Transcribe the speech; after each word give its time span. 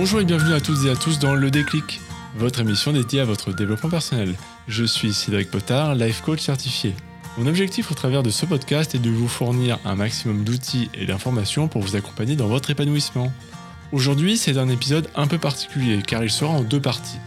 Bonjour 0.00 0.20
et 0.20 0.24
bienvenue 0.24 0.54
à 0.54 0.60
toutes 0.60 0.84
et 0.84 0.90
à 0.90 0.94
tous 0.94 1.18
dans 1.18 1.34
Le 1.34 1.50
Déclic, 1.50 2.00
votre 2.36 2.60
émission 2.60 2.92
dédiée 2.92 3.18
à 3.18 3.24
votre 3.24 3.52
développement 3.52 3.90
personnel. 3.90 4.36
Je 4.68 4.84
suis 4.84 5.12
Cédric 5.12 5.50
Potard, 5.50 5.96
life 5.96 6.20
coach 6.20 6.38
certifié. 6.38 6.94
Mon 7.36 7.48
objectif 7.48 7.90
au 7.90 7.94
travers 7.94 8.22
de 8.22 8.30
ce 8.30 8.46
podcast 8.46 8.94
est 8.94 9.00
de 9.00 9.10
vous 9.10 9.26
fournir 9.26 9.80
un 9.84 9.96
maximum 9.96 10.44
d'outils 10.44 10.88
et 10.94 11.04
d'informations 11.04 11.66
pour 11.66 11.82
vous 11.82 11.96
accompagner 11.96 12.36
dans 12.36 12.46
votre 12.46 12.70
épanouissement. 12.70 13.32
Aujourd'hui, 13.90 14.38
c'est 14.38 14.56
un 14.56 14.68
épisode 14.68 15.08
un 15.16 15.26
peu 15.26 15.38
particulier 15.38 16.00
car 16.06 16.22
il 16.22 16.30
sera 16.30 16.52
en 16.52 16.60
deux 16.60 16.80
parties. 16.80 17.18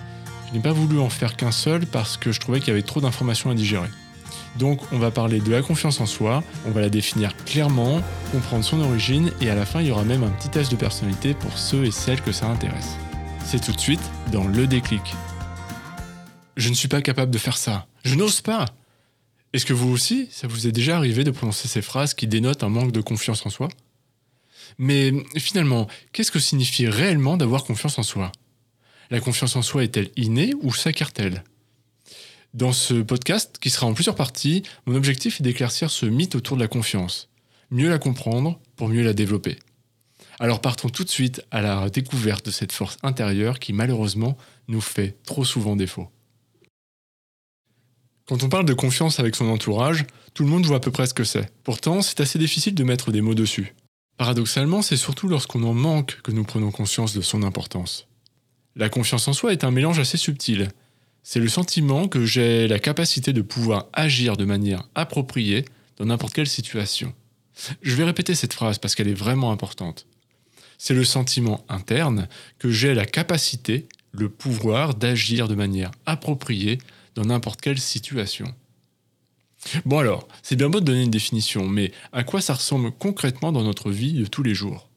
Je 0.48 0.54
n'ai 0.54 0.64
pas 0.64 0.72
voulu 0.72 0.98
en 0.98 1.10
faire 1.10 1.36
qu'un 1.36 1.52
seul 1.52 1.86
parce 1.86 2.16
que 2.16 2.32
je 2.32 2.40
trouvais 2.40 2.60
qu'il 2.60 2.70
y 2.70 2.72
avait 2.72 2.84
trop 2.84 3.02
d'informations 3.02 3.52
à 3.52 3.54
digérer. 3.54 3.90
Donc 4.57 4.81
on 4.91 4.99
va 4.99 5.11
parler 5.11 5.39
de 5.39 5.52
la 5.52 5.61
confiance 5.61 6.02
en 6.02 6.05
soi, 6.05 6.43
on 6.68 6.71
va 6.71 6.81
la 6.81 6.89
définir 6.89 7.36
clairement, 7.45 8.01
comprendre 8.31 8.65
son 8.65 8.81
origine 8.81 9.31
et 9.41 9.50
à 9.50 9.55
la 9.55 9.65
fin 9.65 9.81
il 9.81 9.88
y 9.88 9.91
aura 9.91 10.04
même 10.04 10.23
un 10.23 10.29
petit 10.29 10.50
test 10.50 10.71
de 10.71 10.75
personnalité 10.75 11.33
pour 11.33 11.57
ceux 11.57 11.86
et 11.86 11.92
celles 11.92 12.21
que 12.21 12.32
ça 12.32 12.47
intéresse. 12.47 12.97
C'est 13.45 13.64
tout 13.64 13.71
de 13.71 13.79
suite 13.79 14.01
dans 14.32 14.45
le 14.45 14.68
déclic. 14.68 15.01
Je 16.57 16.69
ne 16.69 16.73
suis 16.73 16.87
pas 16.87 17.01
capable 17.01 17.32
de 17.32 17.37
faire 17.37 17.57
ça. 17.57 17.87
Je 18.04 18.15
n'ose 18.15 18.42
pas. 18.42 18.65
Est-ce 19.54 19.65
que 19.65 19.73
vous 19.73 19.89
aussi, 19.89 20.29
ça 20.32 20.47
vous 20.47 20.68
est 20.68 20.71
déjà 20.71 20.97
arrivé 20.97 21.23
de 21.23 21.31
prononcer 21.31 21.68
ces 21.68 21.81
phrases 21.81 22.14
qui 22.14 22.28
dénotent 22.28 22.64
un 22.64 22.70
manque 22.70 22.92
de 22.92 23.01
confiance 23.01 23.45
en 23.45 23.50
soi? 23.50 23.70
Mais 24.78 25.11
finalement, 25.37 25.87
qu'est-ce 26.14 26.31
que 26.31 26.39
signifie 26.39 26.87
réellement 26.87 27.36
d'avoir 27.37 27.64
confiance 27.64 28.00
en 28.00 28.04
soi? 28.04 28.31
La 29.09 29.20
confiance 29.20 29.56
en 29.56 29.61
soi 29.61 29.83
est-elle 29.83 30.09
innée 30.15 30.54
ou 30.61 30.73
s'acquiert-elle? 30.73 31.43
Dans 32.53 32.73
ce 32.73 32.95
podcast, 32.95 33.58
qui 33.61 33.69
sera 33.69 33.88
en 33.88 33.94
plusieurs 33.94 34.16
parties, 34.16 34.64
mon 34.86 34.95
objectif 34.95 35.39
est 35.39 35.44
d'éclaircir 35.44 35.89
ce 35.89 36.05
mythe 36.05 36.36
autour 36.36 36.58
de 36.58 36.61
la 36.61 36.67
confiance, 36.67 37.30
mieux 37.69 37.89
la 37.89 37.97
comprendre 37.97 38.59
pour 38.75 38.89
mieux 38.89 39.03
la 39.03 39.14
développer. 39.14 39.58
Alors 40.39 40.59
partons 40.59 40.89
tout 40.89 41.03
de 41.03 41.09
suite 41.09 41.45
à 41.52 41.61
la 41.61 41.89
découverte 41.89 42.47
de 42.47 42.52
cette 42.52 42.72
force 42.72 42.97
intérieure 43.03 43.59
qui 43.59 43.73
malheureusement 43.73 44.38
nous 44.67 44.81
fait 44.81 45.16
trop 45.23 45.45
souvent 45.45 45.76
défaut. 45.76 46.09
Quand 48.28 48.44
on 48.44 48.50
parle 48.50 48.66
de 48.66 48.73
confiance 48.73 49.20
avec 49.20 49.36
son 49.36 49.48
entourage, 49.50 50.06
tout 50.33 50.44
le 50.44 50.50
monde 50.50 50.66
voit 50.66 50.78
à 50.78 50.80
peu 50.80 50.92
près 50.92 51.08
ce 51.08 51.14
que 51.14 51.23
c'est. 51.23 51.52
Pourtant, 51.64 52.02
c'est 52.02 52.22
assez 52.22 52.39
difficile 52.39 52.76
de 52.76 52.83
mettre 52.83 53.11
des 53.11 53.22
mots 53.22 53.36
dessus. 53.36 53.76
Paradoxalement, 54.17 54.81
c'est 54.81 54.98
surtout 54.98 55.28
lorsqu'on 55.28 55.64
en 55.64 55.73
manque 55.73 56.22
que 56.22 56.31
nous 56.31 56.44
prenons 56.44 56.72
conscience 56.72 57.14
de 57.14 57.22
son 57.22 57.44
importance. 57.44 58.08
La 58.76 58.89
confiance 58.89 59.28
en 59.28 59.33
soi 59.33 59.52
est 59.52 59.64
un 59.64 59.72
mélange 59.72 60.00
assez 60.00 60.17
subtil, 60.17 60.70
c'est 61.23 61.39
le 61.39 61.47
sentiment 61.47 62.08
que 62.08 62.25
j'ai 62.25 62.67
la 62.67 62.80
capacité 62.80 63.33
de 63.33 63.41
pouvoir 63.41 63.88
agir 63.94 64.38
de 64.38 64.45
manière 64.45 64.83
appropriée 64.95 65.66
dans 65.97 66.05
n'importe 66.05 66.33
quelle 66.33 66.47
situation. 66.47 67.14
Je 67.81 67.95
vais 67.95 68.03
répéter 68.03 68.36
cette 68.36 68.53
phrase 68.53 68.80
parce 68.80 68.95
qu'elle 68.95 69.08
est 69.08 69.14
vraiment 69.14 69.52
importante. 69.52 70.08
C'est 70.77 70.95
le 70.95 71.03
sentiment 71.03 71.64
interne 71.69 72.27
que 72.58 72.72
j'ai 72.72 72.95
la 72.95 73.05
capacité, 73.05 73.88
le 74.14 74.30
pouvoir 74.30 74.95
d'agir 74.95 75.47
de 75.47 75.55
manière 75.55 75.92
appropriée 76.05 76.80
dans 77.14 77.25
n'importe 77.25 77.61
quelle 77.61 77.80
situation. 77.80 78.53
Bon 79.86 79.99
alors, 79.99 80.27
c'est 80.42 80.55
bien 80.55 80.69
beau 80.69 80.80
de 80.80 80.86
donner 80.86 81.03
une 81.03 81.11
définition, 81.11 81.67
mais 81.67 81.92
à 82.14 82.23
quoi 82.23 82.42
ça 82.42 82.55
ressemble 82.55 82.92
concrètement 82.92 83.52
dans 83.52 83.64
notre 83.64 83.92
vie 83.92 84.14
de 84.14 84.25
tous 84.25 84.42
les 84.42 84.55
jours? 84.55 84.89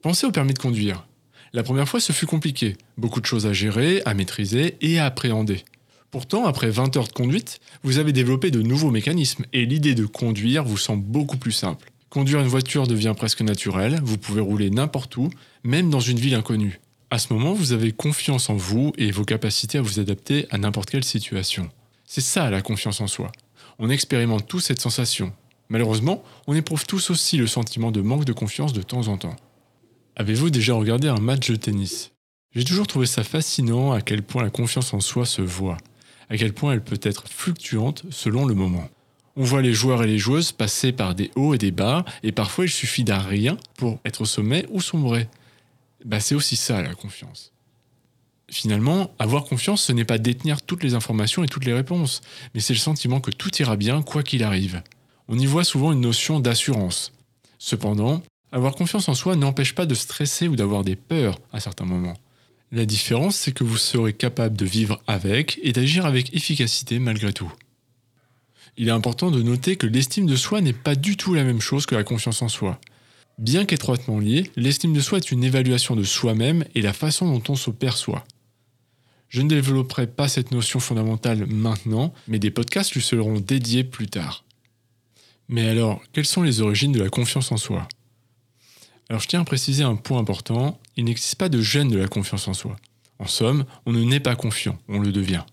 Pensez 0.00 0.26
au 0.26 0.30
permis 0.30 0.54
de 0.54 0.60
conduire. 0.60 1.06
La 1.52 1.62
première 1.62 1.88
fois, 1.88 2.00
ce 2.00 2.12
fut 2.12 2.26
compliqué. 2.26 2.76
Beaucoup 2.96 3.20
de 3.20 3.26
choses 3.26 3.46
à 3.46 3.52
gérer, 3.52 4.00
à 4.04 4.14
maîtriser 4.14 4.76
et 4.80 4.98
à 4.98 5.06
appréhender. 5.06 5.64
Pourtant, 6.12 6.44
après 6.44 6.68
20 6.68 6.94
heures 6.98 7.08
de 7.08 7.12
conduite, 7.12 7.58
vous 7.82 7.96
avez 7.96 8.12
développé 8.12 8.50
de 8.50 8.60
nouveaux 8.60 8.90
mécanismes 8.90 9.46
et 9.54 9.64
l'idée 9.64 9.94
de 9.94 10.04
conduire 10.04 10.62
vous 10.62 10.76
semble 10.76 11.02
beaucoup 11.02 11.38
plus 11.38 11.52
simple. 11.52 11.90
Conduire 12.10 12.40
une 12.40 12.48
voiture 12.48 12.86
devient 12.86 13.14
presque 13.16 13.40
naturel, 13.40 13.98
vous 14.04 14.18
pouvez 14.18 14.42
rouler 14.42 14.68
n'importe 14.68 15.16
où, 15.16 15.30
même 15.64 15.88
dans 15.88 16.00
une 16.00 16.18
ville 16.18 16.34
inconnue. 16.34 16.80
À 17.10 17.18
ce 17.18 17.32
moment, 17.32 17.54
vous 17.54 17.72
avez 17.72 17.92
confiance 17.92 18.50
en 18.50 18.54
vous 18.56 18.92
et 18.98 19.10
vos 19.10 19.24
capacités 19.24 19.78
à 19.78 19.80
vous 19.80 20.00
adapter 20.00 20.46
à 20.50 20.58
n'importe 20.58 20.90
quelle 20.90 21.02
situation. 21.02 21.70
C'est 22.04 22.20
ça 22.20 22.50
la 22.50 22.60
confiance 22.60 23.00
en 23.00 23.06
soi. 23.06 23.32
On 23.78 23.88
expérimente 23.88 24.46
tous 24.46 24.60
cette 24.60 24.82
sensation. 24.82 25.32
Malheureusement, 25.70 26.22
on 26.46 26.54
éprouve 26.54 26.84
tous 26.84 27.08
aussi 27.08 27.38
le 27.38 27.46
sentiment 27.46 27.90
de 27.90 28.02
manque 28.02 28.26
de 28.26 28.34
confiance 28.34 28.74
de 28.74 28.82
temps 28.82 29.08
en 29.08 29.16
temps. 29.16 29.36
Avez-vous 30.16 30.50
déjà 30.50 30.74
regardé 30.74 31.08
un 31.08 31.20
match 31.20 31.50
de 31.50 31.56
tennis? 31.56 32.10
J'ai 32.54 32.64
toujours 32.64 32.86
trouvé 32.86 33.06
ça 33.06 33.24
fascinant 33.24 33.92
à 33.92 34.02
quel 34.02 34.22
point 34.22 34.42
la 34.42 34.50
confiance 34.50 34.92
en 34.92 35.00
soi 35.00 35.24
se 35.24 35.40
voit 35.40 35.78
à 36.32 36.38
quel 36.38 36.54
point 36.54 36.72
elle 36.72 36.82
peut 36.82 36.98
être 37.02 37.28
fluctuante 37.28 38.04
selon 38.10 38.46
le 38.46 38.54
moment. 38.54 38.88
On 39.36 39.44
voit 39.44 39.60
les 39.60 39.74
joueurs 39.74 40.02
et 40.02 40.06
les 40.06 40.18
joueuses 40.18 40.50
passer 40.50 40.90
par 40.90 41.14
des 41.14 41.30
hauts 41.36 41.52
et 41.52 41.58
des 41.58 41.70
bas, 41.70 42.06
et 42.22 42.32
parfois 42.32 42.64
il 42.64 42.70
suffit 42.70 43.04
d'un 43.04 43.18
rien 43.18 43.58
pour 43.76 44.00
être 44.06 44.22
au 44.22 44.24
sommet 44.24 44.64
ou 44.70 44.80
sombrer. 44.80 45.28
Bah, 46.06 46.20
c'est 46.20 46.34
aussi 46.34 46.56
ça 46.56 46.80
la 46.80 46.94
confiance. 46.94 47.52
Finalement, 48.50 49.10
avoir 49.18 49.44
confiance, 49.44 49.82
ce 49.82 49.92
n'est 49.92 50.06
pas 50.06 50.16
détenir 50.16 50.62
toutes 50.62 50.82
les 50.82 50.94
informations 50.94 51.44
et 51.44 51.48
toutes 51.48 51.66
les 51.66 51.74
réponses, 51.74 52.22
mais 52.54 52.60
c'est 52.60 52.72
le 52.72 52.78
sentiment 52.78 53.20
que 53.20 53.30
tout 53.30 53.54
ira 53.58 53.76
bien 53.76 54.00
quoi 54.00 54.22
qu'il 54.22 54.42
arrive. 54.42 54.82
On 55.28 55.38
y 55.38 55.44
voit 55.44 55.64
souvent 55.64 55.92
une 55.92 56.00
notion 56.00 56.40
d'assurance. 56.40 57.12
Cependant, 57.58 58.22
avoir 58.52 58.74
confiance 58.74 59.08
en 59.10 59.14
soi 59.14 59.36
n'empêche 59.36 59.74
pas 59.74 59.84
de 59.84 59.94
stresser 59.94 60.48
ou 60.48 60.56
d'avoir 60.56 60.82
des 60.82 60.96
peurs 60.96 61.38
à 61.52 61.60
certains 61.60 61.84
moments. 61.84 62.16
La 62.72 62.86
différence, 62.86 63.36
c'est 63.36 63.52
que 63.52 63.64
vous 63.64 63.76
serez 63.76 64.14
capable 64.14 64.56
de 64.56 64.64
vivre 64.64 65.02
avec 65.06 65.60
et 65.62 65.72
d'agir 65.72 66.06
avec 66.06 66.34
efficacité 66.34 66.98
malgré 66.98 67.34
tout. 67.34 67.52
Il 68.78 68.88
est 68.88 68.92
important 68.92 69.30
de 69.30 69.42
noter 69.42 69.76
que 69.76 69.86
l'estime 69.86 70.24
de 70.24 70.36
soi 70.36 70.62
n'est 70.62 70.72
pas 70.72 70.94
du 70.94 71.18
tout 71.18 71.34
la 71.34 71.44
même 71.44 71.60
chose 71.60 71.84
que 71.84 71.94
la 71.94 72.02
confiance 72.02 72.40
en 72.40 72.48
soi. 72.48 72.80
Bien 73.36 73.66
qu'étroitement 73.66 74.18
liée, 74.18 74.50
l'estime 74.56 74.94
de 74.94 75.00
soi 75.00 75.18
est 75.18 75.30
une 75.30 75.44
évaluation 75.44 75.96
de 75.96 76.02
soi-même 76.02 76.64
et 76.74 76.80
la 76.80 76.94
façon 76.94 77.30
dont 77.30 77.42
on 77.52 77.56
se 77.56 77.70
perçoit. 77.70 78.24
Je 79.28 79.42
ne 79.42 79.48
développerai 79.50 80.06
pas 80.06 80.28
cette 80.28 80.50
notion 80.50 80.80
fondamentale 80.80 81.44
maintenant, 81.46 82.14
mais 82.26 82.38
des 82.38 82.50
podcasts 82.50 82.94
lui 82.94 83.02
seront 83.02 83.38
dédiés 83.38 83.84
plus 83.84 84.08
tard. 84.08 84.44
Mais 85.48 85.68
alors, 85.68 86.00
quelles 86.14 86.24
sont 86.24 86.42
les 86.42 86.62
origines 86.62 86.92
de 86.92 87.02
la 87.02 87.10
confiance 87.10 87.52
en 87.52 87.58
soi? 87.58 87.86
Alors 89.08 89.20
je 89.20 89.28
tiens 89.28 89.42
à 89.42 89.44
préciser 89.44 89.84
un 89.84 89.96
point 89.96 90.18
important, 90.18 90.80
il 90.96 91.04
n'existe 91.04 91.36
pas 91.36 91.48
de 91.48 91.60
gêne 91.60 91.88
de 91.88 91.98
la 91.98 92.08
confiance 92.08 92.48
en 92.48 92.54
soi. 92.54 92.76
En 93.18 93.26
somme, 93.26 93.64
on 93.86 93.92
ne 93.92 94.02
naît 94.02 94.20
pas 94.20 94.36
confiant, 94.36 94.78
on 94.88 94.98
le 94.98 95.12
devient. 95.12 95.44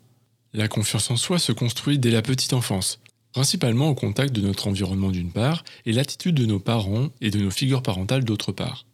La 0.53 0.67
confiance 0.67 1.11
en 1.11 1.17
soi 1.17 1.37
se 1.37 1.51
construit 1.51 1.99
dès 1.99 2.09
la 2.09 2.21
petite 2.21 2.53
enfance, 2.53 2.99
principalement 3.31 3.89
au 3.89 3.95
contact 3.95 4.33
de 4.33 4.41
notre 4.41 4.67
environnement 4.67 5.11
d'une 5.11 5.31
part, 5.31 5.63
et 5.85 5.91
l'attitude 5.91 6.35
de 6.35 6.45
nos 6.45 6.59
parents 6.59 7.09
et 7.21 7.29
de 7.29 7.39
nos 7.39 7.51
figures 7.51 7.83
parentales 7.83 8.23
d'autre 8.23 8.51
part. 8.51 8.85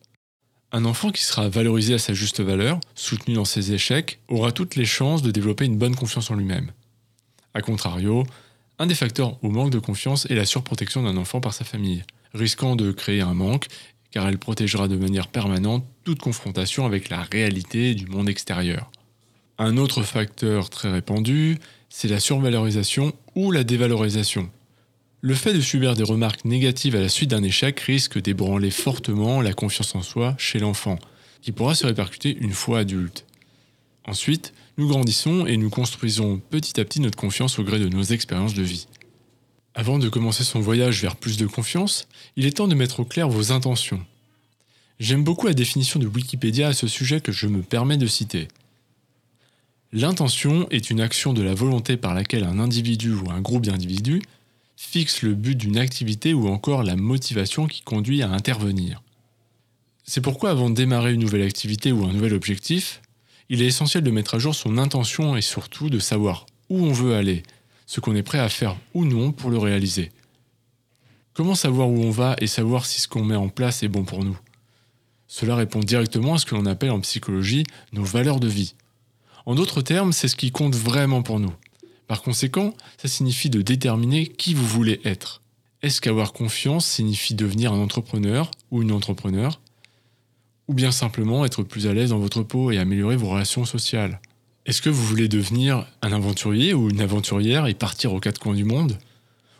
Un 0.72 0.84
enfant 0.84 1.12
qui 1.12 1.24
sera 1.24 1.48
valorisé 1.48 1.94
à 1.94 2.00
sa 2.00 2.14
juste 2.14 2.42
valeur, 2.42 2.80
soutenu 2.96 3.36
dans 3.36 3.46
ses 3.46 3.72
échecs, 3.72 4.20
aura 4.28 4.52
toutes 4.52 4.76
les 4.76 4.86
chances 4.86 5.22
de 5.22 5.32
développer 5.32 5.64
une 5.66 5.78
bonne 5.78 5.96
confiance 5.96 6.30
en 6.32 6.36
lui-même. 6.36 6.72
A 7.54 7.62
contrario, 7.62 8.26
un 8.78 8.88
des 8.88 8.96
facteurs 8.96 9.42
au 9.42 9.50
manque 9.50 9.72
de 9.72 9.80
confiance 9.80 10.26
est 10.26 10.36
la 10.36 10.46
surprotection 10.46 11.04
d'un 11.04 11.16
enfant 11.16 11.40
par 11.40 11.54
sa 11.54 11.64
famille, 11.64 12.04
risquant 12.34 12.76
de 12.76 12.92
créer 12.92 13.22
un 13.22 13.34
manque 13.34 13.68
car 14.16 14.30
elle 14.30 14.38
protégera 14.38 14.88
de 14.88 14.96
manière 14.96 15.28
permanente 15.28 15.86
toute 16.06 16.22
confrontation 16.22 16.86
avec 16.86 17.10
la 17.10 17.22
réalité 17.24 17.96
du 17.96 18.06
monde 18.06 18.30
extérieur. 18.30 18.90
Un 19.58 19.76
autre 19.76 20.04
facteur 20.04 20.70
très 20.70 20.90
répandu, 20.90 21.58
c'est 21.90 22.08
la 22.08 22.22
survalorisation 22.22 23.12
ou 23.36 23.52
la 23.52 23.66
dévalorisation. 23.66 24.50
Le 25.20 25.34
fait 25.34 25.54
de 25.54 25.60
subir 25.60 25.96
des 25.96 26.04
remarques 26.04 26.46
négatives 26.46 26.96
à 26.96 27.02
la 27.02 27.10
suite 27.10 27.32
d'un 27.32 27.44
échec 27.44 27.78
risque 27.82 28.22
d'ébranler 28.22 28.72
fortement 28.72 29.42
la 29.42 29.52
confiance 29.52 29.94
en 29.96 30.02
soi 30.02 30.34
chez 30.38 30.60
l'enfant, 30.60 30.98
qui 31.42 31.52
pourra 31.52 31.76
se 31.76 31.86
répercuter 31.86 32.38
une 32.40 32.54
fois 32.54 32.80
adulte. 32.80 33.26
Ensuite, 34.06 34.54
nous 34.78 34.88
grandissons 34.88 35.46
et 35.46 35.58
nous 35.58 35.70
construisons 35.70 36.40
petit 36.52 36.80
à 36.80 36.86
petit 36.86 37.02
notre 37.02 37.18
confiance 37.18 37.60
au 37.60 37.66
gré 37.66 37.80
de 37.80 37.90
nos 37.90 38.04
expériences 38.04 38.54
de 38.54 38.64
vie. 38.64 38.88
Avant 39.78 40.00
de 40.00 40.08
commencer 40.08 40.46
son 40.46 40.62
voyage 40.62 41.02
vers 41.02 41.18
plus 41.18 41.36
de 41.36 41.46
confiance, 41.46 42.08
il 42.38 42.46
est 42.46 42.58
temps 42.58 42.70
de 42.70 42.76
mettre 42.76 43.02
au 43.02 43.06
clair 43.06 43.28
vos 43.28 43.52
intentions. 43.52 44.00
J'aime 45.02 45.26
beaucoup 45.26 45.48
la 45.48 45.54
définition 45.54 46.00
de 46.00 46.08
Wikipédia 46.08 46.70
à 46.70 46.74
ce 46.74 46.88
sujet 46.88 47.20
que 47.20 47.34
je 47.34 47.48
me 47.48 47.62
permets 47.62 47.98
de 47.98 48.08
citer. 48.08 48.48
L'intention 49.92 50.66
est 50.70 50.90
une 50.90 51.02
action 51.02 51.34
de 51.34 51.42
la 51.42 51.54
volonté 51.54 51.98
par 51.98 52.14
laquelle 52.14 52.46
un 52.46 52.58
individu 52.58 53.14
ou 53.14 53.30
un 53.30 53.42
groupe 53.42 53.66
d'individus 53.66 54.22
fixe 54.78 55.24
le 55.24 55.36
but 55.36 55.56
d'une 55.56 55.78
activité 55.78 56.34
ou 56.34 56.48
encore 56.48 56.84
la 56.84 56.96
motivation 56.96 57.68
qui 57.68 57.82
conduit 57.82 58.22
à 58.22 58.30
intervenir. 58.30 59.02
C'est 60.06 60.22
pourquoi 60.22 60.52
avant 60.52 60.70
de 60.70 60.76
démarrer 60.76 61.14
une 61.14 61.22
nouvelle 61.22 61.42
activité 61.42 61.92
ou 61.92 62.06
un 62.06 62.14
nouvel 62.14 62.34
objectif, 62.34 63.02
il 63.50 63.62
est 63.62 63.68
essentiel 63.68 64.04
de 64.04 64.12
mettre 64.12 64.36
à 64.36 64.40
jour 64.40 64.56
son 64.56 64.78
intention 64.78 65.36
et 65.36 65.42
surtout 65.42 65.90
de 65.90 66.00
savoir 66.00 66.46
où 66.70 66.86
on 66.86 66.94
veut 66.94 67.16
aller, 67.16 67.44
ce 67.86 68.00
qu'on 68.00 68.16
est 68.16 68.24
prêt 68.24 68.40
à 68.40 68.50
faire 68.50 68.78
ou 68.94 69.06
non 69.06 69.32
pour 69.32 69.50
le 69.50 69.58
réaliser. 69.58 70.12
Comment 71.34 71.56
savoir 71.56 71.90
où 71.90 72.02
on 72.02 72.12
va 72.12 72.36
et 72.40 72.48
savoir 72.48 72.86
si 72.86 73.02
ce 73.02 73.08
qu'on 73.08 73.24
met 73.24 73.36
en 73.36 73.50
place 73.50 73.84
est 73.84 73.90
bon 73.90 74.06
pour 74.06 74.24
nous? 74.24 74.38
Cela 75.28 75.56
répond 75.56 75.80
directement 75.80 76.36
à 76.36 76.38
ce 76.38 76.46
que 76.46 76.56
l'on 76.56 76.66
appelle 76.66 76.92
en 76.92 77.02
psychologie 77.02 77.66
nos 77.92 78.04
valeurs 78.04 78.40
de 78.40 78.48
vie. 78.48 78.76
En 79.46 79.56
d'autres 79.56 79.82
termes, 79.82 80.14
c'est 80.14 80.28
ce 80.28 80.36
qui 80.36 80.52
compte 80.52 80.76
vraiment 80.76 81.22
pour 81.22 81.40
nous. 81.40 81.54
Par 82.08 82.22
conséquent, 82.22 82.74
ça 82.98 83.08
signifie 83.08 83.50
de 83.50 83.62
déterminer 83.62 84.28
qui 84.28 84.54
vous 84.54 84.66
voulez 84.66 85.02
être. 85.04 85.42
Est-ce 85.82 86.02
qu'avoir 86.02 86.34
confiance 86.34 86.86
signifie 86.86 87.36
devenir 87.36 87.74
un 87.74 87.80
entrepreneur 87.80 88.50
ou 88.72 88.82
une 88.82 88.92
entrepreneur? 88.92 89.60
Ou 90.68 90.74
bien 90.74 90.92
simplement 90.92 91.46
être 91.46 91.64
plus 91.64 91.86
à 91.86 91.94
l'aise 91.94 92.10
dans 92.10 92.20
votre 92.20 92.44
peau 92.44 92.72
et 92.72 92.78
améliorer 92.78 93.18
vos 93.18 93.30
relations 93.30 93.66
sociales? 93.66 94.20
Est-ce 94.66 94.82
que 94.82 94.90
vous 94.90 95.06
voulez 95.06 95.28
devenir 95.28 95.86
un 96.02 96.12
aventurier 96.12 96.74
ou 96.74 96.90
une 96.90 97.02
aventurière 97.02 97.68
et 97.68 97.76
partir 97.76 98.14
aux 98.14 98.20
quatre 98.20 98.40
coins 98.40 98.56
du 98.56 98.64
monde? 98.64 98.98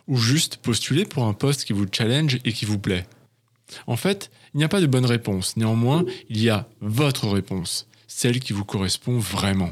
Ou 0.08 0.16
juste 0.16 0.56
postuler 0.56 1.04
pour 1.04 1.24
un 1.24 1.32
poste 1.32 1.64
qui 1.64 1.72
vous 1.72 1.86
challenge 1.90 2.38
et 2.44 2.52
qui 2.52 2.64
vous 2.64 2.78
plaît? 2.78 3.06
En 3.86 3.96
fait, 3.96 4.30
il 4.52 4.58
n'y 4.58 4.64
a 4.64 4.68
pas 4.68 4.80
de 4.80 4.86
bonne 4.86 5.06
réponse. 5.06 5.56
Néanmoins, 5.56 6.04
il 6.28 6.42
y 6.42 6.50
a 6.50 6.68
votre 6.80 7.28
réponse, 7.28 7.86
celle 8.08 8.40
qui 8.40 8.52
vous 8.52 8.64
correspond 8.64 9.18
vraiment. 9.18 9.70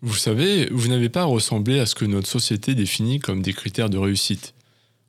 Vous 0.00 0.16
savez, 0.16 0.68
vous 0.72 0.88
n'avez 0.88 1.08
pas 1.08 1.22
à 1.22 1.26
ressembler 1.26 1.78
à 1.78 1.86
ce 1.86 1.94
que 1.94 2.04
notre 2.04 2.28
société 2.28 2.74
définit 2.74 3.20
comme 3.20 3.42
des 3.42 3.52
critères 3.52 3.90
de 3.90 3.98
réussite. 3.98 4.54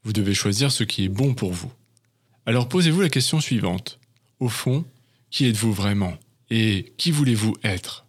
Vous 0.03 0.13
devez 0.13 0.35
choisir 0.35 0.71
ce 0.71 0.83
qui 0.83 1.06
est 1.06 1.09
bon 1.09 1.33
pour 1.33 1.53
vous. 1.53 1.71
Alors 2.45 2.69
posez-vous 2.69 3.01
la 3.01 3.09
question 3.09 3.39
suivante. 3.39 4.00
Au 4.39 4.50
fond, 4.50 4.85
qui 5.31 5.47
êtes-vous 5.47 5.74
vraiment? 5.74 6.13
Et 6.51 6.94
qui 6.97 7.09
voulez-vous 7.09 7.56
être? 7.63 8.06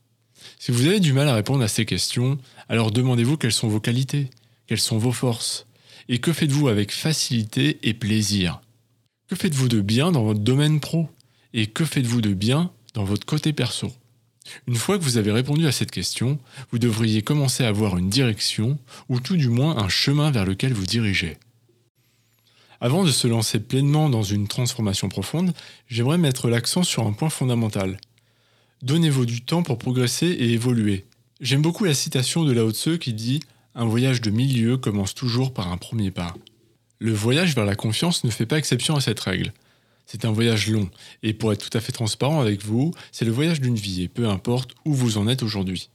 Si 0.64 0.72
vous 0.72 0.86
avez 0.86 0.98
du 0.98 1.12
mal 1.12 1.28
à 1.28 1.34
répondre 1.34 1.62
à 1.62 1.68
ces 1.68 1.84
questions, 1.84 2.38
alors 2.70 2.90
demandez-vous 2.90 3.36
quelles 3.36 3.52
sont 3.52 3.68
vos 3.68 3.80
qualités, 3.80 4.30
quelles 4.66 4.80
sont 4.80 4.96
vos 4.96 5.12
forces, 5.12 5.66
et 6.08 6.20
que 6.20 6.32
faites-vous 6.32 6.68
avec 6.68 6.90
facilité 6.90 7.78
et 7.82 7.92
plaisir? 7.92 8.62
Que 9.28 9.36
faites-vous 9.36 9.68
de 9.68 9.82
bien 9.82 10.10
dans 10.10 10.24
votre 10.24 10.40
domaine 10.40 10.80
pro? 10.80 11.10
Et 11.52 11.66
que 11.66 11.84
faites-vous 11.84 12.22
de 12.22 12.32
bien 12.32 12.72
dans 12.94 13.04
votre 13.04 13.26
côté 13.26 13.52
perso? 13.52 13.92
Une 14.66 14.76
fois 14.76 14.96
que 14.96 15.04
vous 15.04 15.18
avez 15.18 15.32
répondu 15.32 15.66
à 15.66 15.72
cette 15.72 15.90
question, 15.90 16.38
vous 16.70 16.78
devriez 16.78 17.20
commencer 17.20 17.62
à 17.62 17.68
avoir 17.68 17.98
une 17.98 18.08
direction, 18.08 18.78
ou 19.10 19.20
tout 19.20 19.36
du 19.36 19.50
moins 19.50 19.76
un 19.76 19.90
chemin 19.90 20.30
vers 20.30 20.46
lequel 20.46 20.72
vous 20.72 20.86
dirigez. 20.86 21.36
Avant 22.80 23.04
de 23.04 23.10
se 23.10 23.26
lancer 23.26 23.60
pleinement 23.60 24.08
dans 24.08 24.22
une 24.22 24.48
transformation 24.48 25.10
profonde, 25.10 25.52
j'aimerais 25.88 26.16
mettre 26.16 26.48
l'accent 26.48 26.84
sur 26.84 27.06
un 27.06 27.12
point 27.12 27.28
fondamental. 27.28 27.98
Donnez-vous 28.84 29.24
du 29.24 29.40
temps 29.40 29.62
pour 29.62 29.78
progresser 29.78 30.26
et 30.26 30.52
évoluer. 30.52 31.06
J'aime 31.40 31.62
beaucoup 31.62 31.86
la 31.86 31.94
citation 31.94 32.44
de 32.44 32.52
Lao 32.52 32.70
Tse 32.70 32.98
qui 33.00 33.14
dit 33.14 33.40
Un 33.74 33.86
voyage 33.86 34.20
de 34.20 34.28
milieu 34.28 34.76
commence 34.76 35.14
toujours 35.14 35.54
par 35.54 35.72
un 35.72 35.78
premier 35.78 36.10
pas. 36.10 36.34
Le 36.98 37.14
voyage 37.14 37.54
vers 37.54 37.64
la 37.64 37.76
confiance 37.76 38.24
ne 38.24 38.30
fait 38.30 38.44
pas 38.44 38.58
exception 38.58 38.94
à 38.94 39.00
cette 39.00 39.20
règle. 39.20 39.54
C'est 40.04 40.26
un 40.26 40.32
voyage 40.32 40.68
long, 40.68 40.90
et 41.22 41.32
pour 41.32 41.50
être 41.50 41.70
tout 41.70 41.78
à 41.78 41.80
fait 41.80 41.92
transparent 41.92 42.42
avec 42.42 42.62
vous, 42.62 42.92
c'est 43.10 43.24
le 43.24 43.32
voyage 43.32 43.62
d'une 43.62 43.74
vie, 43.74 44.02
et 44.02 44.08
peu 44.08 44.28
importe 44.28 44.74
où 44.84 44.92
vous 44.92 45.16
en 45.16 45.28
êtes 45.28 45.42
aujourd'hui. 45.42 45.88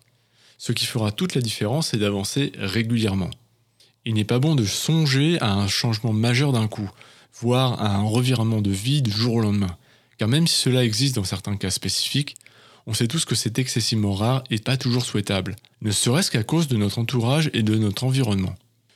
Ce 0.57 0.71
qui 0.71 0.88
fera 0.88 1.12
toute 1.12 1.36
la 1.36 1.41
différence, 1.41 1.89
c'est 1.89 1.97
d'avancer 1.97 2.53
régulièrement. 2.57 3.30
Il 4.03 4.15
n'est 4.15 4.24
pas 4.24 4.39
bon 4.39 4.56
de 4.56 4.65
songer 4.65 5.39
à 5.41 5.53
un 5.53 5.68
changement 5.68 6.12
majeur 6.12 6.53
d'un 6.53 6.68
coup, 6.68 6.89
voire 7.39 7.80
à 7.80 7.97
un 7.97 8.01
revirement 8.01 8.63
de 8.63 8.71
vie 8.71 9.03
du 9.03 9.12
jour 9.12 9.36
au 9.36 9.41
lendemain. 9.41 9.77
Car 10.18 10.27
même 10.27 10.47
si 10.47 10.56
cela 10.56 10.83
existe 10.83 11.15
dans 11.15 11.24
certains 11.24 11.56
cas 11.56 11.69
spécifiques, 11.69 12.36
on 12.87 12.93
sait 12.93 13.07
tous 13.07 13.25
que 13.25 13.35
c'est 13.35 13.59
excessivement 13.59 14.13
rare 14.13 14.43
et 14.49 14.59
pas 14.59 14.77
toujours 14.77 15.05
souhaitable, 15.05 15.55
ne 15.81 15.91
serait-ce 15.91 16.31
qu'à 16.31 16.43
cause 16.43 16.67
de 16.67 16.77
notre 16.77 16.99
entourage 16.99 17.49
et 17.53 17.63
de 17.63 17.75
notre 17.75 18.03
environnement. 18.03 18.55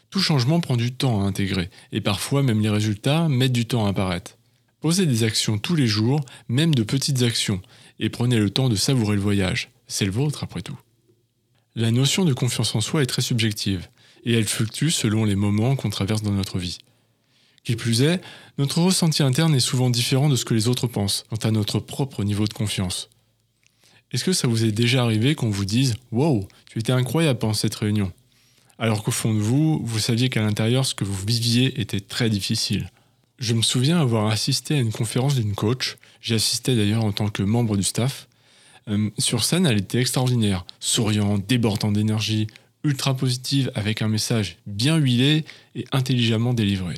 Tout 0.10 0.20
changement 0.20 0.60
prend 0.60 0.78
du 0.78 0.92
temps 0.92 1.22
à 1.22 1.26
intégrer, 1.26 1.70
et 1.92 2.02
parfois 2.02 2.44
même 2.44 2.62
les 2.62 2.70
résultats 2.70 3.28
mettent 3.30 3.52
du 3.52 3.66
temps 3.66 3.86
à 3.86 3.90
apparaître. 3.90 4.38
Posez 4.82 5.06
des 5.06 5.24
actions 5.24 5.58
tous 5.58 5.76
les 5.76 5.88
jours, 5.88 6.22
même 6.48 6.76
de 6.76 6.84
petites 6.84 7.24
actions, 7.24 7.62
et 8.00 8.10
prenez 8.10 8.38
le 8.38 8.50
temps 8.50 8.70
de 8.70 8.76
savourer 8.76 9.16
le 9.16 9.22
voyage. 9.22 9.72
C'est 9.88 10.06
le 10.06 10.12
vôtre 10.12 10.44
après 10.44 10.62
tout. 10.62 10.78
La 11.76 11.90
notion 11.90 12.26
de 12.26 12.34
confiance 12.34 12.76
en 12.76 12.82
soi 12.82 13.02
est 13.02 13.08
très 13.08 13.22
subjective 13.22 13.88
et 14.26 14.34
elle 14.34 14.46
fluctue 14.46 14.90
selon 14.90 15.26
les 15.26 15.36
moments 15.36 15.76
qu'on 15.76 15.90
traverse 15.90 16.22
dans 16.22 16.32
notre 16.32 16.60
vie. 16.60 16.78
Qui 17.64 17.76
plus 17.76 18.02
est, 18.02 18.22
notre 18.58 18.82
ressenti 18.82 19.24
interne 19.24 19.56
est 19.56 19.60
souvent 19.60 19.90
différent 19.90 20.30
de 20.30 20.36
ce 20.36 20.46
que 20.46 20.54
les 20.54 20.68
autres 20.68 20.88
pensent 20.88 21.26
quant 21.30 21.48
à 21.48 21.52
notre 21.52 21.80
propre 21.80 22.24
niveau 22.24 22.46
de 22.46 22.54
confiance. 22.54 23.10
Est-ce 24.14 24.24
que 24.24 24.34
ça 24.34 24.48
vous 24.48 24.64
est 24.64 24.72
déjà 24.72 25.04
arrivé 25.04 25.36
qu'on 25.36 25.50
vous 25.50 25.66
dise 25.66 25.96
Wow, 26.12 26.48
tu 26.70 26.80
étais 26.80 26.92
incroyable 26.92 27.40
pendant 27.40 27.54
cette 27.54 27.76
réunion 27.76 28.12
alors 28.80 29.04
qu'au 29.04 29.12
fond 29.12 29.34
de 29.34 29.40
vous, 29.40 29.80
vous 29.84 30.00
saviez 30.00 30.30
qu'à 30.30 30.42
l'intérieur, 30.42 30.86
ce 30.86 30.96
que 30.96 31.04
vous 31.04 31.26
viviez 31.26 31.80
était 31.80 32.00
très 32.00 32.30
difficile. 32.30 32.90
Je 33.40 33.54
me 33.54 33.62
souviens 33.62 34.00
avoir 34.00 34.28
assisté 34.28 34.76
à 34.76 34.80
une 34.80 34.92
conférence 34.92 35.36
d'une 35.36 35.54
coach, 35.54 35.98
j'y 36.22 36.34
assistais 36.34 36.76
d'ailleurs 36.76 37.06
en 37.06 37.12
tant 37.12 37.30
que 37.30 37.44
membre 37.44 37.78
du 37.78 37.84
staff. 37.84 38.28
Euh, 38.90 39.10
sur 39.18 39.44
scène, 39.44 39.66
elle 39.66 39.78
était 39.78 40.00
extraordinaire, 40.00 40.66
souriante, 40.80 41.46
débordant 41.48 41.92
d'énergie, 41.92 42.48
ultra 42.84 43.16
positive 43.16 43.72
avec 43.76 44.02
un 44.02 44.08
message 44.08 44.58
bien 44.68 44.98
huilé 44.98 45.46
et 45.76 45.86
intelligemment 45.92 46.54
délivré. 46.54 46.96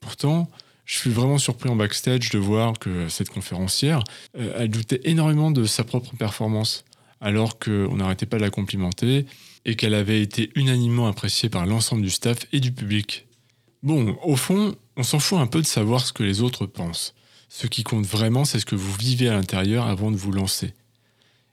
Pourtant, 0.00 0.50
je 0.90 0.98
suis 0.98 1.10
vraiment 1.10 1.38
surpris 1.38 1.68
en 1.68 1.76
backstage 1.76 2.30
de 2.30 2.38
voir 2.38 2.76
que 2.76 3.08
cette 3.08 3.28
conférencière, 3.28 4.02
euh, 4.36 4.52
elle 4.58 4.70
doutait 4.70 5.00
énormément 5.04 5.52
de 5.52 5.64
sa 5.64 5.84
propre 5.84 6.16
performance, 6.16 6.84
alors 7.20 7.60
qu'on 7.60 7.94
n'arrêtait 7.94 8.26
pas 8.26 8.38
de 8.38 8.42
la 8.42 8.50
complimenter 8.50 9.24
et 9.64 9.76
qu'elle 9.76 9.94
avait 9.94 10.20
été 10.20 10.50
unanimement 10.56 11.06
appréciée 11.06 11.48
par 11.48 11.64
l'ensemble 11.64 12.02
du 12.02 12.10
staff 12.10 12.38
et 12.52 12.58
du 12.58 12.72
public. 12.72 13.28
Bon, 13.84 14.16
au 14.24 14.34
fond, 14.34 14.74
on 14.96 15.04
s'en 15.04 15.20
fout 15.20 15.38
un 15.38 15.46
peu 15.46 15.60
de 15.60 15.66
savoir 15.66 16.04
ce 16.04 16.12
que 16.12 16.24
les 16.24 16.40
autres 16.42 16.66
pensent. 16.66 17.14
Ce 17.48 17.68
qui 17.68 17.84
compte 17.84 18.04
vraiment, 18.04 18.44
c'est 18.44 18.58
ce 18.58 18.66
que 18.66 18.74
vous 18.74 18.92
vivez 18.94 19.28
à 19.28 19.34
l'intérieur 19.34 19.86
avant 19.86 20.10
de 20.10 20.16
vous 20.16 20.32
lancer. 20.32 20.74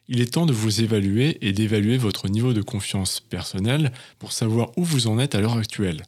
Il 0.08 0.20
est 0.20 0.34
temps 0.34 0.48
de 0.48 0.54
vous 0.54 0.82
évaluer 0.82 1.38
et 1.48 1.52
d'évaluer 1.52 1.98
votre 1.98 2.28
niveau 2.28 2.54
de 2.54 2.64
confiance 2.64 3.20
personnelle 3.20 3.92
pour 4.18 4.32
savoir 4.32 4.76
où 4.78 4.84
vous 4.84 5.06
en 5.06 5.20
êtes 5.20 5.36
à 5.36 5.42
l'heure 5.42 5.58
actuelle. 5.58 6.02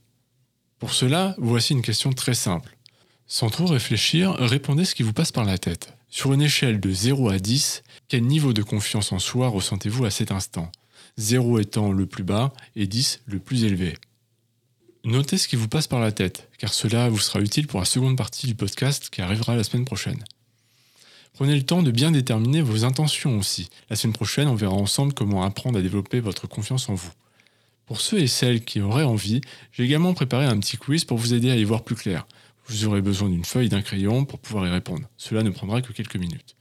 Pour 0.79 0.93
cela, 0.93 1.35
voici 1.37 1.73
une 1.73 1.83
question 1.83 2.11
très 2.11 2.33
simple. 2.33 2.75
Sans 3.31 3.51
trop 3.51 3.67
réfléchir, 3.67 4.33
répondez 4.39 4.85
ce 4.85 4.95
qui 4.95 5.03
vous 5.03 5.13
passe 5.13 5.31
par 5.31 5.45
la 5.45 5.59
tête. 5.59 5.93
Sur 6.09 6.33
une 6.33 6.41
échelle 6.41 6.79
de 6.79 6.91
0 6.91 7.29
à 7.29 7.37
10, 7.37 7.83
quel 8.07 8.23
niveau 8.23 8.53
de 8.53 8.63
confiance 8.63 9.11
en 9.11 9.19
soi 9.19 9.49
ressentez-vous 9.49 10.03
à 10.05 10.09
cet 10.09 10.31
instant? 10.31 10.71
0 11.17 11.59
étant 11.59 11.91
le 11.91 12.07
plus 12.07 12.23
bas 12.23 12.51
et 12.75 12.87
10 12.87 13.21
le 13.27 13.37
plus 13.37 13.65
élevé. 13.65 13.95
Notez 15.03 15.37
ce 15.37 15.47
qui 15.47 15.57
vous 15.57 15.67
passe 15.67 15.85
par 15.85 15.99
la 15.99 16.11
tête, 16.11 16.49
car 16.57 16.73
cela 16.73 17.07
vous 17.07 17.19
sera 17.19 17.39
utile 17.39 17.67
pour 17.67 17.79
la 17.79 17.85
seconde 17.85 18.17
partie 18.17 18.47
du 18.47 18.55
podcast 18.55 19.11
qui 19.11 19.21
arrivera 19.21 19.55
la 19.55 19.63
semaine 19.63 19.85
prochaine. 19.85 20.23
Prenez 21.33 21.55
le 21.55 21.63
temps 21.63 21.83
de 21.83 21.91
bien 21.91 22.09
déterminer 22.09 22.63
vos 22.63 22.83
intentions 22.83 23.37
aussi. 23.37 23.69
La 23.91 23.95
semaine 23.95 24.15
prochaine, 24.15 24.47
on 24.47 24.55
verra 24.55 24.73
ensemble 24.73 25.13
comment 25.13 25.43
apprendre 25.43 25.77
à 25.77 25.83
développer 25.83 26.19
votre 26.19 26.47
confiance 26.47 26.89
en 26.89 26.95
vous. 26.95 27.11
Pour 27.85 28.01
ceux 28.01 28.19
et 28.19 28.27
celles 28.27 28.65
qui 28.65 28.81
auraient 28.81 29.03
envie, 29.03 29.41
j'ai 29.71 29.83
également 29.83 30.15
préparé 30.15 30.45
un 30.45 30.59
petit 30.59 30.77
quiz 30.77 31.05
pour 31.05 31.19
vous 31.19 31.35
aider 31.35 31.51
à 31.51 31.55
y 31.55 31.63
voir 31.63 31.83
plus 31.83 31.95
clair. 31.95 32.25
Vous 32.69 32.85
aurez 32.85 33.01
besoin 33.01 33.29
d'une 33.29 33.45
feuille 33.45 33.69
d'un 33.69 33.81
crayon 33.81 34.25
pour 34.25 34.39
pouvoir 34.39 34.67
y 34.67 34.69
répondre. 34.69 35.09
Cela 35.17 35.41
ne 35.41 35.49
prendra 35.49 35.81
que 35.81 35.91
quelques 35.91 36.17
minutes. 36.17 36.55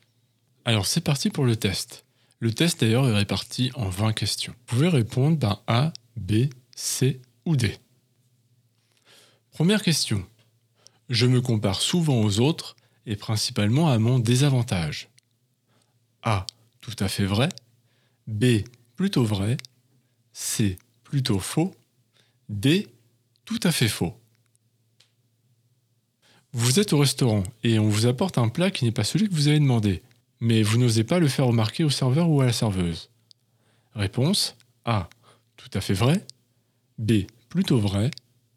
Alors 0.64 0.86
c'est 0.86 1.02
parti 1.02 1.28
pour 1.28 1.44
le 1.44 1.54
test. 1.54 2.06
Le 2.40 2.52
test 2.52 2.80
d'ailleurs 2.80 3.06
est 3.06 3.14
réparti 3.14 3.70
en 3.74 3.88
20 3.88 4.14
questions. 4.14 4.52
Vous 4.52 4.76
pouvez 4.76 4.88
répondre 4.88 5.38
par 5.38 5.62
A, 5.66 5.92
B, 6.16 6.46
C 6.74 7.20
ou 7.44 7.56
D. 7.56 7.76
Première 9.50 9.82
question. 9.82 10.24
Je 11.10 11.26
me 11.26 11.40
compare 11.42 11.82
souvent 11.82 12.20
aux 12.22 12.40
autres 12.40 12.76
et 13.04 13.16
principalement 13.16 13.90
à 13.90 13.98
mon 13.98 14.18
désavantage. 14.18 15.08
A. 16.22 16.46
Tout 16.80 16.96
à 17.00 17.08
fait 17.08 17.26
vrai. 17.26 17.48
B. 18.26 18.62
Plutôt 18.96 19.24
vrai. 19.24 19.56
C. 20.32 20.78
Plutôt 21.04 21.38
faux. 21.38 21.74
D. 22.48 22.88
Tout 23.44 23.60
à 23.62 23.72
fait 23.72 23.88
faux. 23.88 24.14
Vous 26.60 26.80
êtes 26.80 26.92
au 26.92 26.98
restaurant 26.98 27.44
et 27.62 27.78
on 27.78 27.88
vous 27.88 28.06
apporte 28.06 28.36
un 28.36 28.48
plat 28.48 28.72
qui 28.72 28.84
n'est 28.84 28.90
pas 28.90 29.04
celui 29.04 29.28
que 29.28 29.34
vous 29.34 29.46
avez 29.46 29.60
demandé, 29.60 30.02
mais 30.40 30.64
vous 30.64 30.76
n'osez 30.76 31.04
pas 31.04 31.20
le 31.20 31.28
faire 31.28 31.46
remarquer 31.46 31.84
au 31.84 31.88
serveur 31.88 32.28
ou 32.28 32.40
à 32.40 32.46
la 32.46 32.52
serveuse. 32.52 33.10
Réponse 33.94 34.56
A. 34.84 35.08
Tout 35.56 35.70
à 35.72 35.80
fait 35.80 35.94
vrai. 35.94 36.26
B. 36.98 37.26
Plutôt 37.48 37.78
vrai. 37.78 38.10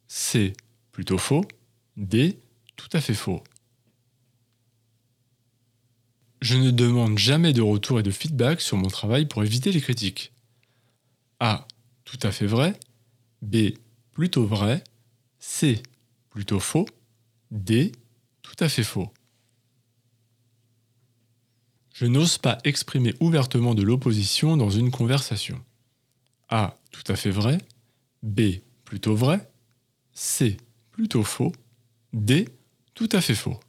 C. 0.08 0.54
Plutôt 0.92 1.20
faux. 1.20 1.46
D. 1.96 2.40
Tout 2.76 2.90
à 2.92 3.02
fait 3.02 3.14
faux. 3.14 3.44
Je 6.42 6.58
ne 6.58 6.72
demande 6.72 7.20
jamais 7.20 7.54
de 7.54 7.62
retour 7.62 8.00
et 8.00 8.04
de 8.04 8.10
feedback 8.10 8.62
sur 8.62 8.78
mon 8.78 8.88
travail 8.88 9.28
pour 9.28 9.44
éviter 9.44 9.72
les 9.72 9.80
critiques. 9.80 10.34
A. 11.40 11.68
Tout 12.04 12.20
à 12.24 12.32
fait 12.32 12.48
vrai. 12.48 12.74
B. 13.44 13.76
Plutôt 14.12 14.48
vrai. 14.48 14.84
C. 15.38 15.84
Plutôt 16.32 16.60
faux. 16.60 16.88
D. 17.52 17.92
Tout 18.42 18.56
à 18.60 18.70
fait 18.70 18.84
faux. 18.84 19.12
Je 21.94 22.06
n'ose 22.06 22.38
pas 22.38 22.58
exprimer 22.64 23.14
ouvertement 23.20 23.76
de 23.76 23.84
l'opposition 23.84 24.58
dans 24.58 24.70
une 24.70 24.92
conversation. 24.92 25.64
A. 26.50 26.76
Tout 26.92 27.04
à 27.08 27.16
fait 27.16 27.30
vrai. 27.30 27.60
B. 28.24 28.62
Plutôt 28.86 29.16
vrai. 29.16 29.52
C. 30.14 30.58
Plutôt 30.92 31.24
faux. 31.24 31.52
D. 32.14 32.50
Tout 32.94 33.10
à 33.12 33.22
fait 33.22 33.36
faux. 33.36 33.60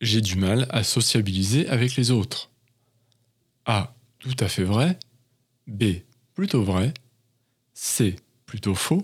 j'ai 0.00 0.20
du 0.20 0.36
mal 0.36 0.66
à 0.70 0.84
sociabiliser 0.84 1.68
avec 1.68 1.96
les 1.96 2.10
autres. 2.10 2.50
A. 3.66 3.94
Tout 4.18 4.36
à 4.40 4.48
fait 4.48 4.64
vrai. 4.64 4.98
B. 5.66 5.84
Plutôt 6.34 6.62
vrai. 6.62 6.94
C. 7.74 8.16
Plutôt 8.46 8.74
faux. 8.74 9.02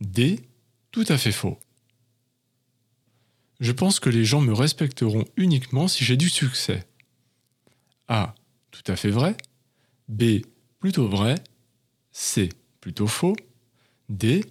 D. 0.00 0.40
Tout 0.90 1.04
à 1.08 1.18
fait 1.18 1.32
faux. 1.32 1.58
Je 3.60 3.72
pense 3.72 4.00
que 4.00 4.10
les 4.10 4.24
gens 4.24 4.40
me 4.40 4.52
respecteront 4.52 5.24
uniquement 5.36 5.86
si 5.86 6.04
j'ai 6.04 6.16
du 6.16 6.28
succès. 6.28 6.86
A. 8.08 8.34
Tout 8.70 8.82
à 8.86 8.96
fait 8.96 9.10
vrai. 9.10 9.36
B. 10.08 10.40
Plutôt 10.80 11.06
vrai. 11.06 11.36
C. 12.10 12.48
Plutôt 12.80 13.06
faux. 13.06 13.36
D. 14.08 14.44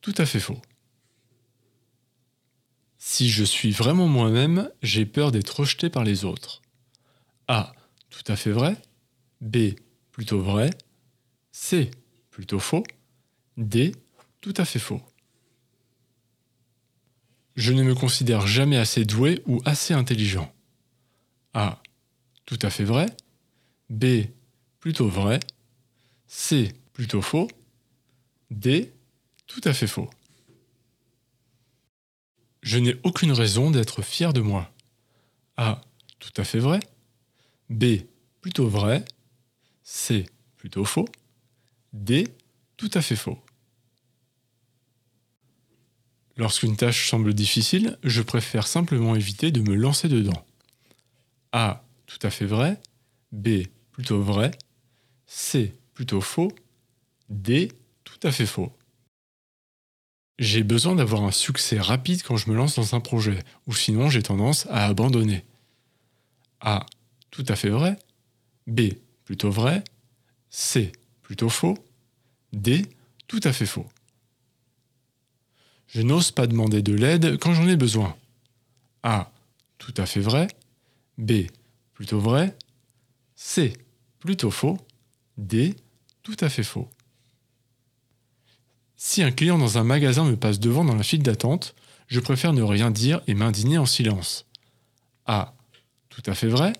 Tout 0.00 0.14
à 0.18 0.26
fait 0.26 0.40
faux. 0.40 0.60
Si 2.98 3.30
je 3.30 3.42
suis 3.42 3.72
vraiment 3.72 4.06
moi-même, 4.06 4.70
j'ai 4.82 5.06
peur 5.06 5.32
d'être 5.32 5.60
rejeté 5.60 5.90
par 5.90 6.04
les 6.04 6.24
autres. 6.24 6.62
A. 7.48 7.72
Tout 8.10 8.22
à 8.28 8.36
fait 8.36 8.52
vrai. 8.52 8.76
B. 9.40 9.74
Plutôt 10.12 10.40
vrai. 10.40 10.70
C. 11.50 11.90
Plutôt 12.30 12.60
faux. 12.60 12.84
D. 13.56 13.92
Tout 14.40 14.54
à 14.56 14.64
fait 14.64 14.78
faux. 14.78 15.00
Je 17.60 17.74
ne 17.74 17.82
me 17.82 17.94
considère 17.94 18.46
jamais 18.46 18.78
assez 18.78 19.04
doué 19.04 19.42
ou 19.44 19.60
assez 19.66 19.92
intelligent. 19.92 20.50
A. 21.52 21.82
Tout 22.46 22.58
à 22.62 22.70
fait 22.70 22.84
vrai. 22.84 23.04
B. 23.90 24.28
Plutôt 24.78 25.08
vrai. 25.08 25.40
C. 26.26 26.72
Plutôt 26.94 27.20
faux. 27.20 27.48
D. 28.50 28.94
Tout 29.46 29.60
à 29.64 29.74
fait 29.74 29.86
faux. 29.86 30.08
Je 32.62 32.78
n'ai 32.78 32.98
aucune 33.02 33.32
raison 33.32 33.70
d'être 33.70 34.00
fier 34.00 34.32
de 34.32 34.40
moi. 34.40 34.72
A. 35.58 35.82
Tout 36.18 36.32
à 36.38 36.44
fait 36.44 36.60
vrai. 36.60 36.80
B. 37.68 38.06
Plutôt 38.40 38.68
vrai. 38.68 39.04
C. 39.82 40.24
Plutôt 40.56 40.86
faux. 40.86 41.08
D. 41.92 42.26
Tout 42.78 42.90
à 42.94 43.02
fait 43.02 43.16
faux. 43.16 43.38
Lorsqu'une 46.40 46.74
tâche 46.74 47.10
semble 47.10 47.34
difficile, 47.34 47.98
je 48.02 48.22
préfère 48.22 48.66
simplement 48.66 49.14
éviter 49.14 49.50
de 49.50 49.60
me 49.60 49.74
lancer 49.74 50.08
dedans. 50.08 50.46
A. 51.52 51.84
Tout 52.06 52.16
à 52.22 52.30
fait 52.30 52.46
vrai. 52.46 52.80
B. 53.30 53.64
Plutôt 53.92 54.22
vrai. 54.22 54.50
C. 55.26 55.74
Plutôt 55.92 56.22
faux. 56.22 56.50
D. 57.28 57.70
Tout 58.04 58.18
à 58.22 58.32
fait 58.32 58.46
faux. 58.46 58.72
J'ai 60.38 60.62
besoin 60.62 60.94
d'avoir 60.94 61.24
un 61.24 61.30
succès 61.30 61.78
rapide 61.78 62.22
quand 62.22 62.38
je 62.38 62.48
me 62.48 62.56
lance 62.56 62.76
dans 62.76 62.94
un 62.94 63.00
projet, 63.00 63.40
ou 63.66 63.74
sinon 63.74 64.08
j'ai 64.08 64.22
tendance 64.22 64.66
à 64.70 64.86
abandonner. 64.86 65.44
A. 66.60 66.86
Tout 67.30 67.44
à 67.48 67.54
fait 67.54 67.68
vrai. 67.68 67.98
B. 68.66 68.94
Plutôt 69.26 69.50
vrai. 69.50 69.84
C. 70.48 70.92
Plutôt 71.20 71.50
faux. 71.50 71.76
D. 72.54 72.86
Tout 73.26 73.40
à 73.44 73.52
fait 73.52 73.66
faux. 73.66 73.86
Je 75.92 76.02
n'ose 76.02 76.30
pas 76.30 76.46
demander 76.46 76.82
de 76.82 76.94
l'aide 76.94 77.36
quand 77.38 77.52
j'en 77.52 77.66
ai 77.66 77.76
besoin. 77.76 78.16
A. 79.02 79.32
Tout 79.78 79.94
à 79.96 80.06
fait 80.06 80.20
vrai. 80.20 80.46
B. 81.18 81.46
Plutôt 81.94 82.20
vrai. 82.20 82.56
C. 83.34 83.72
Plutôt 84.20 84.52
faux. 84.52 84.78
D. 85.36 85.74
Tout 86.22 86.36
à 86.40 86.48
fait 86.48 86.62
faux. 86.62 86.88
Si 88.96 89.22
un 89.22 89.32
client 89.32 89.58
dans 89.58 89.78
un 89.78 89.84
magasin 89.84 90.24
me 90.24 90.36
passe 90.36 90.60
devant 90.60 90.84
dans 90.84 90.94
la 90.94 91.02
file 91.02 91.22
d'attente, 91.22 91.74
je 92.06 92.20
préfère 92.20 92.52
ne 92.52 92.62
rien 92.62 92.90
dire 92.90 93.22
et 93.26 93.34
m'indigner 93.34 93.78
en 93.78 93.86
silence. 93.86 94.46
A. 95.26 95.54
Tout 96.08 96.22
à 96.26 96.34
fait 96.34 96.48
vrai. 96.48 96.72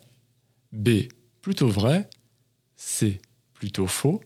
B. 0.72 1.08
Plutôt 1.42 1.68
vrai. 1.68 2.08
C. 2.76 3.20
Plutôt 3.54 3.88
faux. 3.88 4.22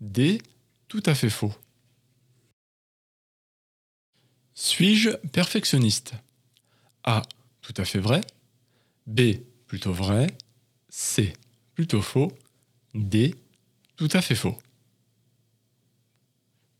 D. 0.00 0.40
Tout 0.86 1.02
à 1.06 1.14
fait 1.14 1.30
faux. 1.30 1.52
Suis-je 4.62 5.08
perfectionniste? 5.32 6.12
A. 7.02 7.22
Tout 7.62 7.72
à 7.78 7.86
fait 7.86 7.98
vrai. 7.98 8.20
B. 9.06 9.38
Plutôt 9.66 9.94
vrai. 9.94 10.26
C. 10.90 11.32
Plutôt 11.72 12.02
faux. 12.02 12.30
D. 12.92 13.34
Tout 13.96 14.10
à 14.12 14.20
fait 14.20 14.34
faux. 14.34 14.58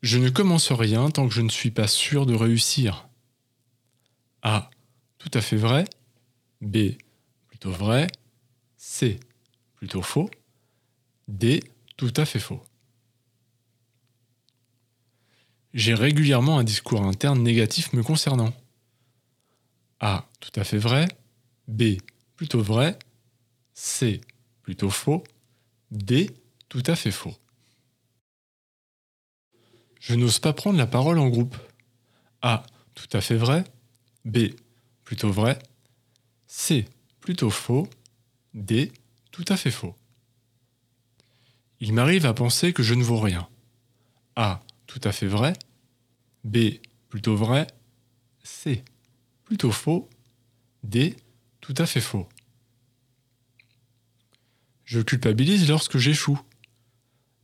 Je 0.02 0.18
ne 0.18 0.28
commence 0.28 0.72
rien 0.72 1.10
tant 1.10 1.26
que 1.26 1.32
je 1.32 1.40
ne 1.40 1.48
suis 1.48 1.70
pas 1.70 1.86
sûr 1.86 2.26
de 2.26 2.34
réussir. 2.34 3.08
A. 4.42 4.68
Tout 5.16 5.30
à 5.32 5.40
fait 5.40 5.56
vrai. 5.56 5.86
B. 6.60 6.98
Plutôt 7.48 7.72
vrai. 7.72 8.08
C. 8.76 9.18
Plutôt 9.76 10.02
faux. 10.02 10.28
D. 11.28 11.64
Tout 11.96 12.12
à 12.18 12.26
fait 12.26 12.40
faux. 12.40 12.62
J'ai 15.72 15.94
régulièrement 15.94 16.58
un 16.58 16.64
discours 16.64 17.02
interne 17.02 17.42
négatif 17.42 17.92
me 17.92 18.02
concernant. 18.02 18.52
A. 20.00 20.28
Tout 20.40 20.50
à 20.56 20.64
fait 20.64 20.78
vrai. 20.78 21.06
B. 21.68 21.98
Plutôt 22.36 22.62
vrai. 22.62 22.98
C. 23.74 24.20
Plutôt 24.62 24.90
faux. 24.90 25.22
D. 25.92 26.30
Tout 26.68 26.82
à 26.86 26.96
fait 26.96 27.12
faux. 27.12 27.34
Je 30.00 30.14
n'ose 30.14 30.38
pas 30.38 30.52
prendre 30.52 30.78
la 30.78 30.86
parole 30.86 31.18
en 31.18 31.28
groupe. 31.28 31.56
A. 32.42 32.64
Tout 32.94 33.08
à 33.12 33.20
fait 33.20 33.36
vrai. 33.36 33.62
B. 34.24 34.48
Plutôt 35.04 35.30
vrai. 35.30 35.58
C. 36.48 36.86
Plutôt 37.20 37.50
faux. 37.50 37.88
D. 38.54 38.90
Tout 39.30 39.44
à 39.48 39.56
fait 39.56 39.70
faux. 39.70 39.94
Il 41.78 41.92
m'arrive 41.92 42.26
à 42.26 42.34
penser 42.34 42.72
que 42.72 42.82
je 42.82 42.94
ne 42.94 43.04
vaux 43.04 43.20
rien. 43.20 43.48
A 44.34 44.60
tout 44.90 45.00
à 45.04 45.12
fait 45.12 45.28
vrai, 45.28 45.52
B 46.42 46.80
plutôt 47.10 47.36
vrai, 47.36 47.68
C 48.42 48.84
plutôt 49.44 49.70
faux, 49.70 50.10
D 50.82 51.14
tout 51.60 51.74
à 51.78 51.86
fait 51.86 52.00
faux. 52.00 52.28
Je 54.84 54.98
culpabilise 55.00 55.68
lorsque 55.68 55.98
j'échoue. 55.98 56.40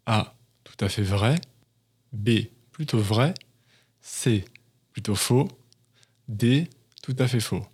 A 0.07 0.35
tout 0.65 0.85
à 0.85 0.89
fait 0.89 1.05
vrai, 1.05 1.37
B 2.13 2.31
plutôt 2.73 2.99
vrai, 2.99 3.33
C 4.01 4.45
plutôt 4.93 5.15
faux, 5.15 5.47
D 6.27 6.69
tout 7.01 7.15
à 7.21 7.29
fait 7.29 7.39
faux. 7.39 7.65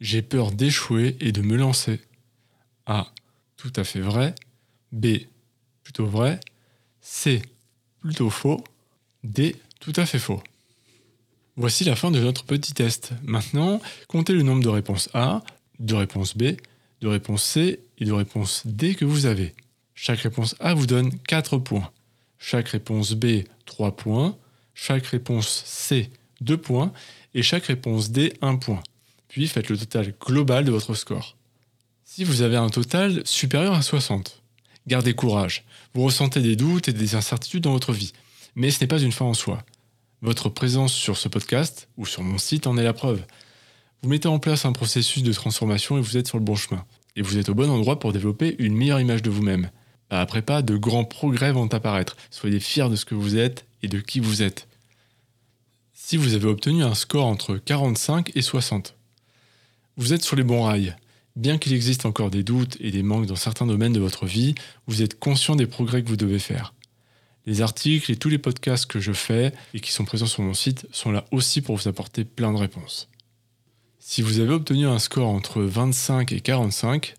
J'ai 0.00 0.20
peur 0.20 0.52
d'échouer 0.52 1.16
et 1.20 1.32
de 1.32 1.40
me 1.40 1.56
lancer. 1.56 2.02
A 2.84 3.10
tout 3.56 3.72
à 3.74 3.84
fait 3.84 4.00
vrai, 4.00 4.34
B 4.92 5.06
plutôt 5.82 6.06
vrai, 6.06 6.40
C. 7.10 7.40
Plutôt 8.00 8.28
faux. 8.28 8.62
D. 9.24 9.56
Tout 9.80 9.94
à 9.96 10.04
fait 10.04 10.18
faux. 10.18 10.42
Voici 11.56 11.82
la 11.84 11.96
fin 11.96 12.10
de 12.10 12.20
notre 12.20 12.44
petit 12.44 12.74
test. 12.74 13.12
Maintenant, 13.24 13.80
comptez 14.08 14.34
le 14.34 14.42
nombre 14.42 14.62
de 14.62 14.68
réponses 14.68 15.08
A, 15.14 15.42
de 15.80 15.94
réponses 15.94 16.36
B, 16.36 16.58
de 17.00 17.08
réponses 17.08 17.42
C 17.42 17.80
et 17.96 18.04
de 18.04 18.12
réponses 18.12 18.62
D 18.66 18.94
que 18.94 19.06
vous 19.06 19.24
avez. 19.24 19.54
Chaque 19.94 20.20
réponse 20.20 20.54
A 20.60 20.74
vous 20.74 20.86
donne 20.86 21.18
4 21.20 21.56
points. 21.56 21.90
Chaque 22.38 22.68
réponse 22.68 23.14
B, 23.14 23.44
3 23.64 23.96
points. 23.96 24.36
Chaque 24.74 25.06
réponse 25.06 25.62
C, 25.64 26.10
2 26.42 26.58
points. 26.58 26.92
Et 27.34 27.42
chaque 27.42 27.64
réponse 27.64 28.10
D, 28.10 28.34
1 28.42 28.56
point. 28.56 28.82
Puis 29.28 29.48
faites 29.48 29.70
le 29.70 29.78
total 29.78 30.14
global 30.20 30.66
de 30.66 30.70
votre 30.70 30.94
score. 30.94 31.36
Si 32.04 32.22
vous 32.22 32.42
avez 32.42 32.56
un 32.56 32.68
total 32.68 33.26
supérieur 33.26 33.72
à 33.72 33.82
60, 33.82 34.37
Gardez 34.88 35.12
courage. 35.12 35.64
Vous 35.92 36.02
ressentez 36.02 36.40
des 36.40 36.56
doutes 36.56 36.88
et 36.88 36.94
des 36.94 37.14
incertitudes 37.14 37.62
dans 37.62 37.72
votre 37.72 37.92
vie. 37.92 38.14
Mais 38.54 38.70
ce 38.70 38.80
n'est 38.80 38.86
pas 38.86 38.98
une 38.98 39.12
fin 39.12 39.26
en 39.26 39.34
soi. 39.34 39.62
Votre 40.22 40.48
présence 40.48 40.94
sur 40.94 41.18
ce 41.18 41.28
podcast 41.28 41.90
ou 41.98 42.06
sur 42.06 42.22
mon 42.22 42.38
site 42.38 42.66
en 42.66 42.78
est 42.78 42.82
la 42.82 42.94
preuve. 42.94 43.22
Vous 44.00 44.08
mettez 44.08 44.28
en 44.28 44.38
place 44.38 44.64
un 44.64 44.72
processus 44.72 45.22
de 45.22 45.32
transformation 45.34 45.98
et 45.98 46.00
vous 46.00 46.16
êtes 46.16 46.26
sur 46.26 46.38
le 46.38 46.44
bon 46.44 46.56
chemin. 46.56 46.86
Et 47.16 47.20
vous 47.22 47.36
êtes 47.36 47.50
au 47.50 47.54
bon 47.54 47.68
endroit 47.68 47.98
pour 47.98 48.14
développer 48.14 48.56
une 48.60 48.74
meilleure 48.74 48.98
image 48.98 49.20
de 49.20 49.28
vous-même. 49.28 49.70
Pas 50.08 50.22
après 50.22 50.40
pas, 50.40 50.62
de 50.62 50.78
grands 50.78 51.04
progrès 51.04 51.52
vont 51.52 51.66
apparaître. 51.66 52.16
Soyez 52.30 52.58
fiers 52.58 52.88
de 52.88 52.96
ce 52.96 53.04
que 53.04 53.14
vous 53.14 53.36
êtes 53.36 53.66
et 53.82 53.88
de 53.88 54.00
qui 54.00 54.20
vous 54.20 54.40
êtes. 54.40 54.68
Si 55.92 56.16
vous 56.16 56.32
avez 56.32 56.46
obtenu 56.46 56.82
un 56.82 56.94
score 56.94 57.26
entre 57.26 57.58
45 57.58 58.32
et 58.34 58.40
60, 58.40 58.94
vous 59.98 60.14
êtes 60.14 60.24
sur 60.24 60.34
les 60.34 60.44
bons 60.44 60.62
rails. 60.62 60.96
Bien 61.38 61.56
qu'il 61.56 61.72
existe 61.72 62.04
encore 62.04 62.30
des 62.30 62.42
doutes 62.42 62.76
et 62.80 62.90
des 62.90 63.04
manques 63.04 63.26
dans 63.26 63.36
certains 63.36 63.64
domaines 63.64 63.92
de 63.92 64.00
votre 64.00 64.26
vie, 64.26 64.56
vous 64.88 65.02
êtes 65.02 65.20
conscient 65.20 65.54
des 65.54 65.68
progrès 65.68 66.02
que 66.02 66.08
vous 66.08 66.16
devez 66.16 66.40
faire. 66.40 66.74
Les 67.46 67.62
articles 67.62 68.10
et 68.10 68.16
tous 68.16 68.28
les 68.28 68.38
podcasts 68.38 68.86
que 68.86 68.98
je 68.98 69.12
fais 69.12 69.52
et 69.72 69.78
qui 69.78 69.92
sont 69.92 70.04
présents 70.04 70.26
sur 70.26 70.42
mon 70.42 70.52
site 70.52 70.88
sont 70.90 71.12
là 71.12 71.26
aussi 71.30 71.62
pour 71.62 71.76
vous 71.76 71.86
apporter 71.86 72.24
plein 72.24 72.52
de 72.52 72.58
réponses. 72.58 73.08
Si 74.00 74.20
vous 74.20 74.40
avez 74.40 74.52
obtenu 74.52 74.88
un 74.88 74.98
score 74.98 75.28
entre 75.28 75.62
25 75.62 76.32
et 76.32 76.40
45, 76.40 77.14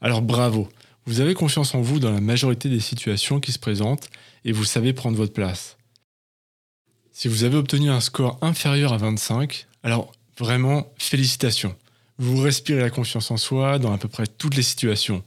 alors 0.00 0.22
bravo, 0.22 0.70
vous 1.04 1.20
avez 1.20 1.34
confiance 1.34 1.74
en 1.74 1.82
vous 1.82 1.98
dans 1.98 2.10
la 2.10 2.22
majorité 2.22 2.70
des 2.70 2.80
situations 2.80 3.38
qui 3.38 3.52
se 3.52 3.58
présentent 3.58 4.08
et 4.46 4.52
vous 4.52 4.64
savez 4.64 4.94
prendre 4.94 5.18
votre 5.18 5.34
place. 5.34 5.76
Si 7.12 7.28
vous 7.28 7.44
avez 7.44 7.58
obtenu 7.58 7.90
un 7.90 8.00
score 8.00 8.38
inférieur 8.40 8.94
à 8.94 8.96
25, 8.96 9.66
alors 9.82 10.12
vraiment 10.38 10.90
félicitations. 10.96 11.76
Vous 12.18 12.36
respirez 12.36 12.80
la 12.80 12.90
confiance 12.90 13.30
en 13.30 13.36
soi 13.36 13.78
dans 13.78 13.92
à 13.92 13.98
peu 13.98 14.08
près 14.08 14.26
toutes 14.26 14.56
les 14.56 14.62
situations. 14.62 15.22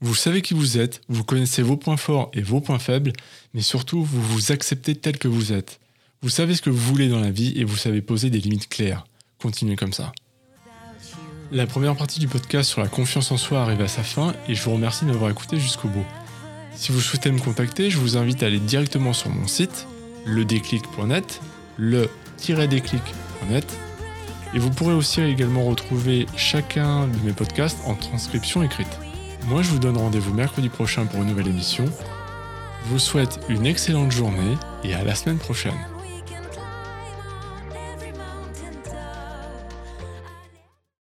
Vous 0.00 0.14
savez 0.14 0.42
qui 0.42 0.52
vous 0.52 0.76
êtes, 0.78 1.00
vous 1.08 1.24
connaissez 1.24 1.62
vos 1.62 1.78
points 1.78 1.96
forts 1.96 2.30
et 2.34 2.42
vos 2.42 2.60
points 2.60 2.78
faibles, 2.78 3.12
mais 3.54 3.62
surtout 3.62 4.04
vous 4.04 4.20
vous 4.20 4.52
acceptez 4.52 4.94
tel 4.94 5.16
que 5.18 5.28
vous 5.28 5.52
êtes. 5.52 5.80
Vous 6.20 6.28
savez 6.28 6.54
ce 6.54 6.62
que 6.62 6.70
vous 6.70 6.76
voulez 6.76 7.08
dans 7.08 7.20
la 7.20 7.30
vie 7.30 7.52
et 7.56 7.64
vous 7.64 7.76
savez 7.76 8.02
poser 8.02 8.30
des 8.30 8.40
limites 8.40 8.68
claires. 8.68 9.06
continuez 9.38 9.76
comme 9.76 9.92
ça. 9.92 10.12
La 11.52 11.66
première 11.66 11.96
partie 11.96 12.20
du 12.20 12.28
podcast 12.28 12.68
sur 12.70 12.80
la 12.80 12.88
confiance 12.88 13.30
en 13.30 13.36
soi 13.36 13.62
arrive 13.62 13.80
à 13.80 13.88
sa 13.88 14.02
fin 14.02 14.34
et 14.48 14.54
je 14.54 14.62
vous 14.62 14.72
remercie 14.72 15.04
de 15.04 15.10
m'avoir 15.10 15.30
écouté 15.30 15.58
jusqu'au 15.60 15.88
bout. 15.88 16.06
Si 16.74 16.92
vous 16.92 17.00
souhaitez 17.00 17.30
me 17.30 17.38
contacter, 17.38 17.90
je 17.90 17.98
vous 17.98 18.16
invite 18.16 18.42
à 18.42 18.46
aller 18.46 18.58
directement 18.58 19.12
sur 19.12 19.30
mon 19.30 19.46
site, 19.46 19.86
ledéclic.net, 20.26 21.40
le-déclic.net, 21.78 23.66
et 24.54 24.58
vous 24.58 24.70
pourrez 24.70 24.94
aussi 24.94 25.20
également 25.20 25.64
retrouver 25.64 26.26
chacun 26.36 27.08
de 27.08 27.18
mes 27.24 27.32
podcasts 27.32 27.78
en 27.86 27.94
transcription 27.94 28.62
écrite. 28.62 28.98
Moi, 29.48 29.62
je 29.62 29.70
vous 29.70 29.78
donne 29.78 29.96
rendez-vous 29.96 30.32
mercredi 30.32 30.68
prochain 30.68 31.06
pour 31.06 31.22
une 31.22 31.28
nouvelle 31.28 31.48
émission. 31.48 31.84
Je 32.84 32.90
vous 32.90 32.98
souhaite 32.98 33.40
une 33.48 33.66
excellente 33.66 34.12
journée 34.12 34.56
et 34.84 34.94
à 34.94 35.04
la 35.04 35.14
semaine 35.14 35.38
prochaine. 35.38 35.93